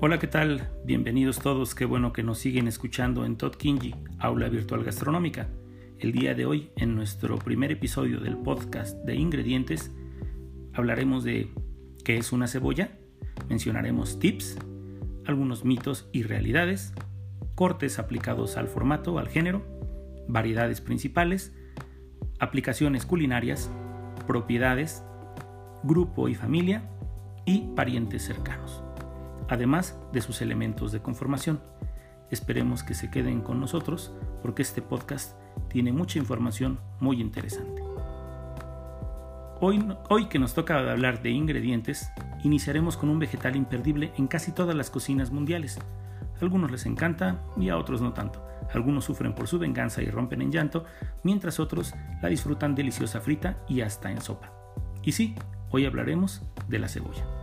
[0.00, 0.68] Hola, ¿qué tal?
[0.84, 5.48] Bienvenidos todos, qué bueno que nos siguen escuchando en Todd Kinji, Aula Virtual Gastronómica.
[5.98, 9.90] El día de hoy, en nuestro primer episodio del podcast de ingredientes,
[10.72, 11.52] hablaremos de
[12.04, 12.92] qué es una cebolla,
[13.48, 14.56] mencionaremos tips,
[15.26, 16.94] algunos mitos y realidades,
[17.56, 19.64] cortes aplicados al formato, al género,
[20.28, 21.52] variedades principales,
[22.38, 23.68] aplicaciones culinarias,
[24.28, 25.02] propiedades,
[25.82, 26.88] grupo y familia
[27.44, 28.84] y parientes cercanos
[29.48, 31.60] además de sus elementos de conformación.
[32.30, 35.36] Esperemos que se queden con nosotros porque este podcast
[35.68, 37.82] tiene mucha información muy interesante.
[39.60, 42.10] Hoy, hoy que nos toca hablar de ingredientes,
[42.44, 45.78] iniciaremos con un vegetal imperdible en casi todas las cocinas mundiales.
[45.78, 48.44] A algunos les encanta y a otros no tanto.
[48.72, 50.84] Algunos sufren por su venganza y rompen en llanto,
[51.22, 54.52] mientras otros la disfrutan deliciosa frita y hasta en sopa.
[55.02, 55.34] Y sí,
[55.70, 57.37] hoy hablaremos de la cebolla.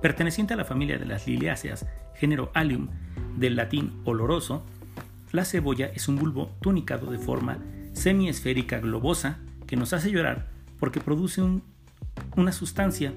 [0.00, 2.88] Perteneciente a la familia de las liliáceas, género Allium,
[3.36, 4.64] del latín oloroso,
[5.32, 7.58] la cebolla es un bulbo tunicado de forma
[7.94, 10.46] semiesférica globosa que nos hace llorar
[10.78, 11.42] porque produce
[12.36, 13.12] una sustancia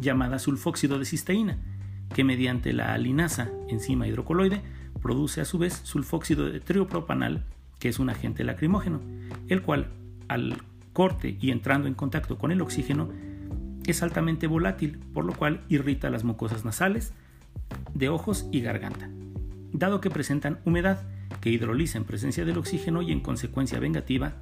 [0.00, 1.58] llamada sulfóxido de cisteína,
[2.14, 4.62] que mediante la alinasa, enzima hidrocoloide,
[5.02, 7.44] produce a su vez sulfóxido de triopropanal,
[7.78, 9.00] que es un agente lacrimógeno,
[9.48, 9.88] el cual
[10.28, 10.56] al
[10.94, 13.10] corte y entrando en contacto con el oxígeno
[13.86, 17.12] es altamente volátil, por lo cual irrita las mucosas nasales,
[17.94, 19.10] de ojos y garganta,
[19.72, 21.04] dado que presentan humedad
[21.40, 24.34] que hidroliza en presencia del oxígeno y en consecuencia vengativa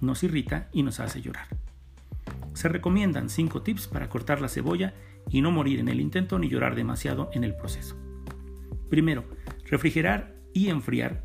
[0.00, 1.48] nos irrita y nos hace llorar.
[2.54, 4.94] Se recomiendan 5 tips para cortar la cebolla
[5.30, 7.96] y no morir en el intento ni llorar demasiado en el proceso.
[8.88, 9.24] Primero,
[9.66, 11.24] refrigerar y enfriar,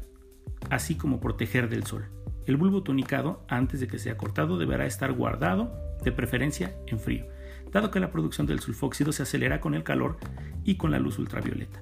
[0.69, 2.05] así como proteger del sol.
[2.45, 7.25] El bulbo tunicado, antes de que sea cortado, deberá estar guardado, de preferencia en frío,
[7.73, 10.17] dado que la producción del sulfóxido se acelera con el calor
[10.63, 11.81] y con la luz ultravioleta.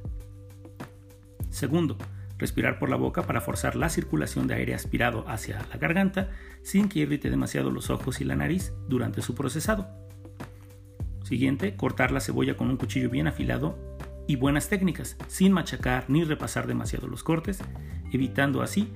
[1.49, 1.97] Segundo,
[2.39, 6.31] respirar por la boca para forzar la circulación de aire aspirado hacia la garganta
[6.63, 9.87] sin que irrite demasiado los ojos y la nariz durante su procesado.
[11.23, 13.77] Siguiente, cortar la cebolla con un cuchillo bien afilado
[14.27, 17.59] y buenas técnicas, sin machacar ni repasar demasiado los cortes,
[18.11, 18.91] evitando así,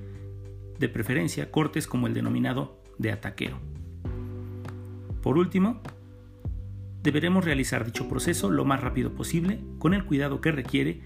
[0.78, 3.58] de preferencia, cortes como el denominado de ataquero.
[5.22, 5.82] Por último,
[7.06, 11.02] deberemos realizar dicho proceso lo más rápido posible, con el cuidado que requiere,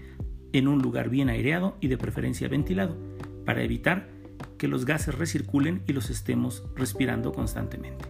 [0.51, 2.97] en un lugar bien aireado y de preferencia ventilado,
[3.45, 4.09] para evitar
[4.57, 8.05] que los gases recirculen y los estemos respirando constantemente.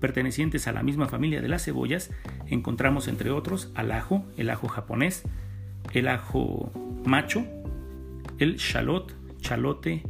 [0.00, 2.10] Pertenecientes a la misma familia de las cebollas,
[2.48, 5.22] encontramos entre otros al ajo, el ajo japonés,
[5.92, 6.72] el ajo
[7.04, 7.46] macho,
[8.38, 10.02] el shallot, chalote,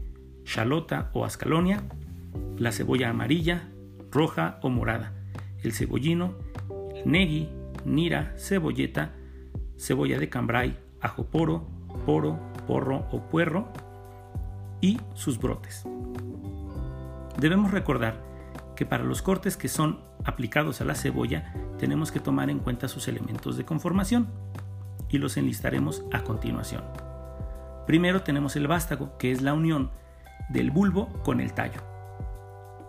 [0.44, 1.82] chalota o ascalonia,
[2.56, 3.68] la cebolla amarilla,
[4.10, 5.12] roja o morada,
[5.62, 6.45] el cebollino,
[7.06, 7.48] negi,
[7.84, 9.14] nira, cebolleta,
[9.78, 11.68] cebolla de cambray, ajo poro,
[12.04, 13.68] poro, porro o puerro
[14.80, 15.86] y sus brotes.
[17.38, 18.20] Debemos recordar
[18.74, 22.88] que para los cortes que son aplicados a la cebolla tenemos que tomar en cuenta
[22.88, 24.26] sus elementos de conformación
[25.08, 26.82] y los enlistaremos a continuación.
[27.86, 29.92] Primero tenemos el vástago, que es la unión
[30.48, 31.95] del bulbo con el tallo.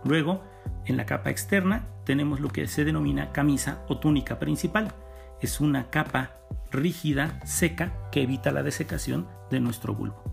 [0.08, 0.42] Luego
[0.86, 4.94] en la capa externa tenemos lo que se denomina camisa o túnica principal.
[5.42, 6.32] Es una capa
[6.72, 10.24] rígida, seca, que evita la desecación de nuestro bulbo.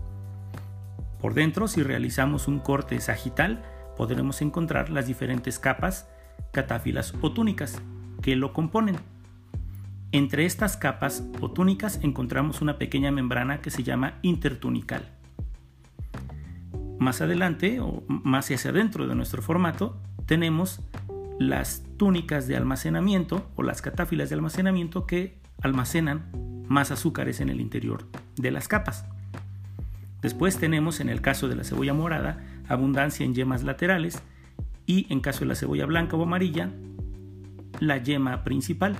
[1.19, 3.63] Por dentro, si realizamos un corte sagital,
[3.97, 6.07] podremos encontrar las diferentes capas,
[6.51, 7.81] catáfilas o túnicas
[8.21, 8.95] que lo componen.
[10.13, 15.03] Entre estas capas o túnicas encontramos una pequeña membrana que se llama intertunical.
[16.99, 20.81] Más adelante o más hacia adentro de nuestro formato tenemos
[21.39, 27.59] las túnicas de almacenamiento o las catáfilas de almacenamiento que almacenan más azúcares en el
[27.59, 28.07] interior
[28.37, 29.05] de las capas.
[30.21, 34.23] Después tenemos en el caso de la cebolla morada abundancia en yemas laterales
[34.85, 36.71] y en caso de la cebolla blanca o amarilla
[37.79, 38.95] la yema principal.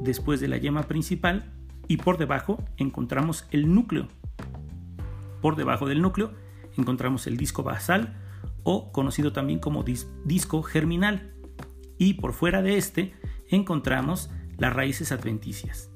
[0.00, 1.44] Después de la yema principal
[1.86, 4.08] y por debajo encontramos el núcleo.
[5.40, 6.32] Por debajo del núcleo
[6.76, 8.16] encontramos el disco basal
[8.62, 9.84] o conocido también como
[10.24, 11.34] disco germinal.
[11.98, 13.14] Y por fuera de este
[13.48, 15.90] encontramos las raíces adventicias.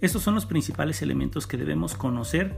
[0.00, 2.56] Estos son los principales elementos que debemos conocer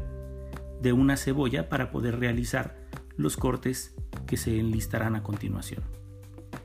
[0.81, 2.77] de una cebolla para poder realizar
[3.17, 3.95] los cortes
[4.27, 5.83] que se enlistarán a continuación.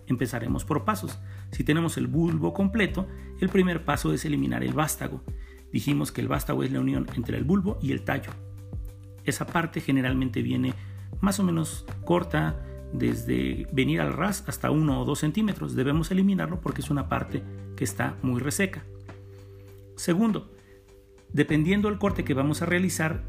[0.08, 1.20] Empezaremos por pasos.
[1.52, 3.08] Si tenemos el bulbo completo,
[3.40, 5.22] el primer paso es eliminar el vástago.
[5.72, 8.32] Dijimos que el vástago es la unión entre el bulbo y el tallo.
[9.30, 10.74] Esa parte generalmente viene
[11.22, 12.60] más o menos corta,
[12.92, 15.76] desde venir al ras hasta 1 o 2 centímetros.
[15.76, 17.44] Debemos eliminarlo porque es una parte
[17.76, 18.84] que está muy reseca.
[19.96, 20.52] Segundo,
[21.32, 23.24] dependiendo del corte que vamos a realizar,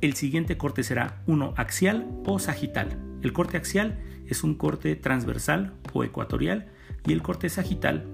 [0.00, 2.96] el siguiente corte será uno axial o sagital.
[3.22, 6.70] El corte axial es un corte transversal o ecuatorial
[7.06, 8.06] y el corte sagital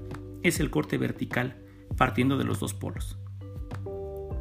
[0.43, 1.59] es el corte vertical
[1.97, 3.19] partiendo de los dos polos.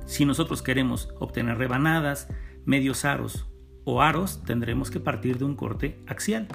[0.05, 2.27] Si nosotros queremos obtener rebanadas,
[2.65, 3.47] medios aros
[3.83, 6.47] o aros, tendremos que partir de un corte axial.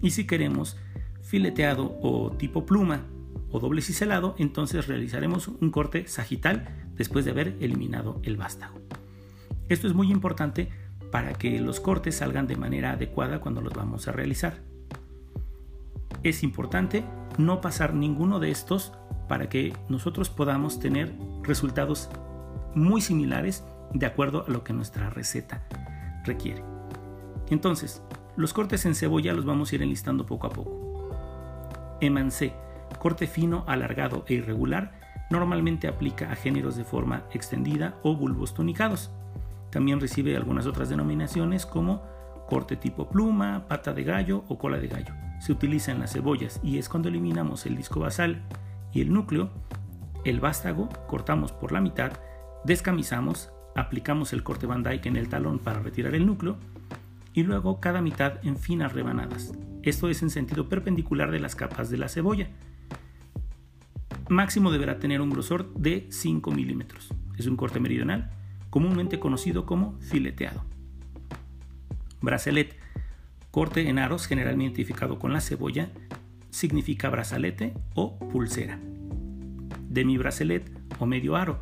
[0.00, 0.76] Y si queremos
[1.22, 3.06] fileteado o tipo pluma
[3.50, 8.80] o doble ciselado, entonces realizaremos un corte sagital después de haber eliminado el vástago.
[9.68, 10.68] Esto es muy importante
[11.10, 14.54] para que los cortes salgan de manera adecuada cuando los vamos a realizar.
[16.22, 17.04] Es importante
[17.38, 18.92] no pasar ninguno de estos
[19.28, 22.08] para que nosotros podamos tener resultados
[22.74, 25.62] muy similares de acuerdo a lo que nuestra receta
[26.24, 26.62] requiere.
[27.50, 28.02] Entonces,
[28.36, 31.98] los cortes en cebolla los vamos a ir enlistando poco a poco.
[32.00, 32.54] Emancé,
[32.98, 34.92] corte fino, alargado e irregular,
[35.30, 39.10] normalmente aplica a géneros de forma extendida o bulbos tonicados.
[39.70, 42.02] También recibe algunas otras denominaciones como
[42.48, 45.14] corte tipo pluma, pata de gallo o cola de gallo.
[45.40, 48.42] Se utiliza en las cebollas y es cuando eliminamos el disco basal
[48.92, 49.50] y el núcleo,
[50.24, 52.12] el vástago cortamos por la mitad,
[52.64, 56.56] descamisamos, aplicamos el corte Van Dyke en el talón para retirar el núcleo
[57.34, 59.52] y luego cada mitad en finas rebanadas.
[59.82, 62.48] Esto es en sentido perpendicular de las capas de la cebolla.
[64.28, 67.12] Máximo deberá tener un grosor de 5 milímetros.
[67.36, 68.30] Es un corte meridional,
[68.70, 70.64] comúnmente conocido como fileteado.
[72.20, 72.76] Bracelet,
[73.50, 75.90] corte en aros generalmente identificado con la cebolla,
[76.50, 78.78] significa brazalete o pulsera.
[79.88, 81.60] Demi bracelet o medio aro,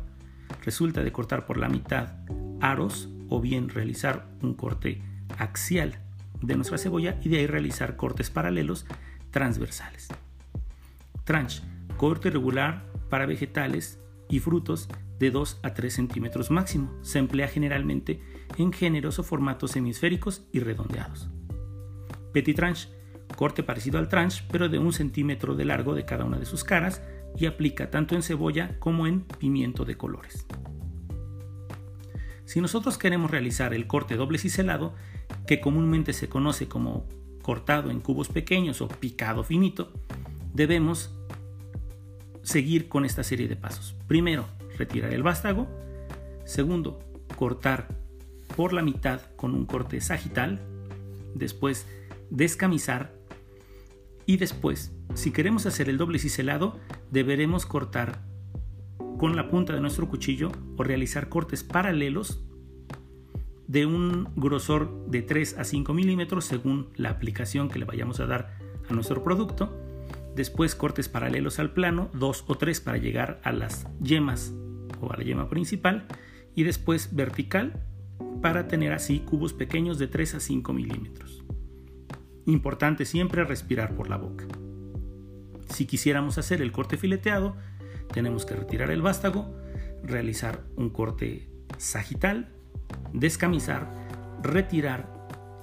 [0.63, 2.13] resulta de cortar por la mitad
[2.61, 5.01] aros o bien realizar un corte
[5.37, 5.99] axial
[6.41, 8.85] de nuestra cebolla y de ahí realizar cortes paralelos
[9.31, 10.09] transversales.
[11.23, 11.63] Tranche,
[11.97, 13.99] corte regular para vegetales
[14.29, 14.89] y frutos
[15.19, 16.91] de 2 a 3 centímetros máximo.
[17.03, 18.21] Se emplea generalmente
[18.57, 21.29] en géneros o formatos hemisféricos y redondeados.
[22.33, 22.89] Petit tranche,
[23.35, 26.63] corte parecido al tranche, pero de un centímetro de largo de cada una de sus
[26.63, 27.01] caras
[27.37, 30.45] y aplica tanto en cebolla como en pimiento de colores.
[32.45, 34.93] Si nosotros queremos realizar el corte doble ciselado,
[35.47, 37.07] que comúnmente se conoce como
[37.41, 39.91] cortado en cubos pequeños o picado finito,
[40.53, 41.15] debemos
[42.43, 43.95] seguir con esta serie de pasos.
[44.07, 44.45] Primero,
[44.77, 45.67] retirar el vástago.
[46.45, 46.99] Segundo,
[47.37, 47.87] cortar
[48.55, 50.59] por la mitad con un corte sagital.
[51.35, 51.87] Después,
[52.29, 53.13] descamisar.
[54.25, 56.79] Y después, si queremos hacer el doble ciselado,
[57.11, 58.23] deberemos cortar
[59.17, 62.43] con la punta de nuestro cuchillo o realizar cortes paralelos
[63.67, 68.25] de un grosor de 3 a 5 milímetros según la aplicación que le vayamos a
[68.25, 68.57] dar
[68.89, 69.77] a nuestro producto.
[70.35, 74.53] Después cortes paralelos al plano, 2 o 3 para llegar a las yemas
[74.99, 76.07] o a la yema principal.
[76.55, 77.85] Y después vertical
[78.41, 81.43] para tener así cubos pequeños de 3 a 5 milímetros.
[82.45, 84.47] Importante siempre respirar por la boca.
[85.71, 87.55] Si quisiéramos hacer el corte fileteado,
[88.13, 89.55] tenemos que retirar el vástago,
[90.03, 92.53] realizar un corte sagital,
[93.13, 93.87] descamisar,
[94.43, 95.07] retirar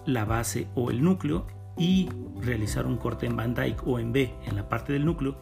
[0.06, 2.08] la base o el núcleo y
[2.40, 5.36] realizar un corte en Van Dyke o en B en la parte del núcleo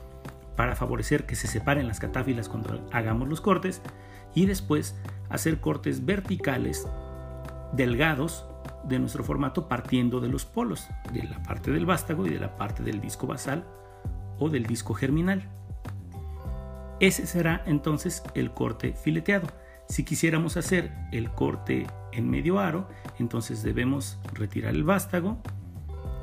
[0.57, 3.83] para favorecer que se separen las catáfilas cuando hagamos los cortes
[4.35, 4.97] y después
[5.29, 6.89] hacer cortes verticales
[7.73, 8.47] delgados
[8.85, 12.57] de nuestro formato partiendo de los polos, de la parte del vástago y de la
[12.57, 13.65] parte del disco basal
[14.39, 15.49] o del disco germinal.
[17.01, 19.49] Ese será entonces el corte fileteado.
[19.89, 22.89] Si quisiéramos hacer el corte en medio aro,
[23.19, 25.39] entonces debemos retirar el vástago,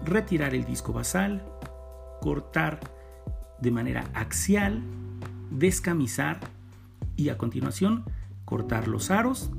[0.03, 1.43] retirar el disco basal,
[2.21, 2.79] cortar
[3.59, 4.81] de manera axial,
[5.51, 6.39] descamisar
[7.15, 8.03] y a continuación
[8.45, 9.51] cortar los aros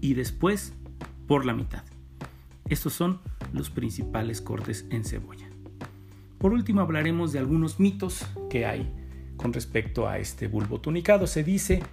[0.00, 0.72] y después
[1.26, 1.84] por la mitad.
[2.68, 3.20] Estos son
[3.52, 5.51] los principales cortes en cebolla.
[6.42, 8.92] Por último hablaremos de algunos mitos que hay
[9.36, 11.28] con respecto a este bulbo tunicado.
[11.28, 11.84] Se dice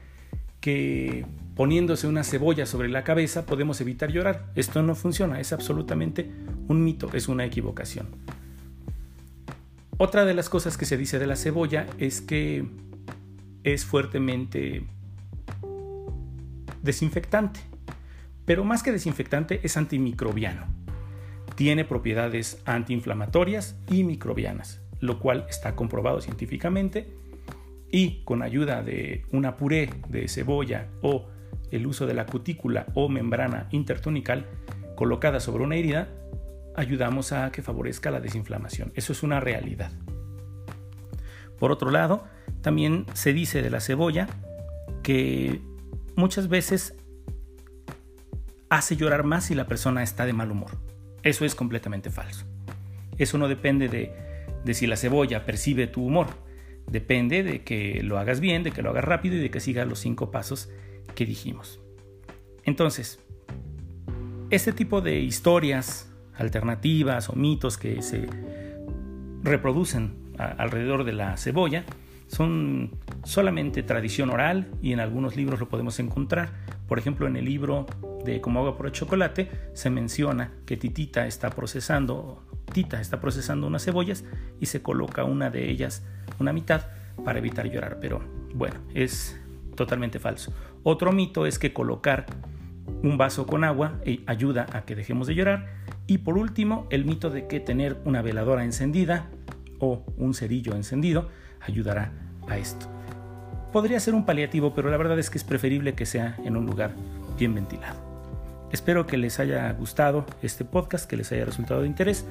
[0.59, 1.23] que
[1.55, 4.51] poniéndose una cebolla sobre la cabeza podemos evitar llorar.
[4.55, 6.31] Esto no funciona, es absolutamente
[6.67, 8.07] un mito, es una equivocación.
[9.99, 12.65] Otra de las cosas que se dice de la cebolla es que
[13.63, 14.83] es fuertemente
[16.81, 17.59] desinfectante,
[18.45, 20.78] pero más que desinfectante es antimicrobiano.
[21.59, 27.13] Tiene propiedades antiinflamatorias y microbianas, lo cual está comprobado científicamente
[27.91, 31.27] y con ayuda de una puré de cebolla o
[31.69, 34.45] el uso de la cutícula o membrana intertunical
[34.95, 36.07] colocada sobre una herida,
[36.77, 38.93] ayudamos a que favorezca la desinflamación.
[38.95, 39.91] Eso es una realidad.
[41.59, 42.23] Por otro lado,
[42.61, 44.27] también se dice de la cebolla
[45.03, 45.59] que
[46.15, 46.95] muchas veces
[48.69, 50.88] hace llorar más si la persona está de mal humor.
[51.23, 52.45] Eso es completamente falso.
[53.17, 56.27] Eso no depende de, si la cebolla percibe tu humor.
[56.87, 59.87] Depende de que lo hagas bien, de que lo hagas rápido y de que sigas
[59.87, 60.69] los cinco pasos
[61.15, 61.79] que dijimos.
[62.63, 63.19] Entonces,
[64.49, 68.27] este tipo de historias alternativas o mitos que se
[69.43, 71.83] reproducen alrededor de la cebolla
[72.27, 72.91] son
[73.23, 76.51] solamente tradición oral y en algunos libros lo podemos encontrar.
[76.87, 77.87] Por ejemplo, en el libro
[78.25, 83.67] de Como agua por el chocolate se menciona que Titita está procesando, Tita está procesando
[83.67, 84.23] unas cebollas
[84.59, 86.03] y se coloca una de ellas,
[86.39, 86.87] una mitad,
[87.23, 87.97] para evitar llorar.
[87.99, 88.21] Pero
[88.53, 89.39] bueno, es
[89.75, 90.53] totalmente falso.
[90.83, 92.25] Otro mito es que colocar
[93.03, 95.67] un vaso con agua eh, ayuda a que dejemos de llorar.
[96.07, 99.29] Y por último, el mito de que tener una veladora encendida
[99.79, 101.29] o un cerillo encendido
[101.61, 102.11] ayudará
[102.47, 102.87] a esto.
[103.71, 106.65] Podría ser un paliativo, pero la verdad es que es preferible que sea en un
[106.65, 106.95] lugar
[107.37, 108.08] bien ventilado.
[108.71, 112.25] Espero que les haya gustado este podcast, que les haya resultado de interés.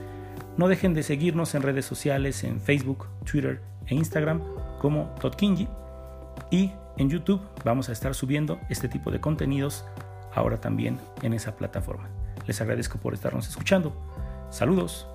[0.57, 4.41] No dejen de seguirnos en redes sociales, en Facebook, Twitter e Instagram
[4.81, 5.69] como Totkinji.
[6.51, 9.85] Y en YouTube vamos a estar subiendo este tipo de contenidos
[10.35, 12.09] ahora también en esa plataforma.
[12.47, 13.93] Les agradezco por estarnos escuchando.
[14.51, 15.07] Saludos.